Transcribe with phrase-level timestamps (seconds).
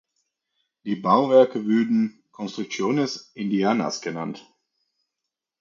[0.83, 4.51] Die Bauwerke wurden "construcciones indianas" genannt.